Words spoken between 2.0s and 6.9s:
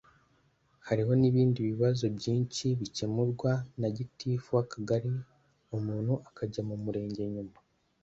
byinshi bicyemurwa na gitifu w’Akagari umuntu akajya ku